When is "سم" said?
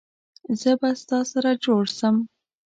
1.97-2.15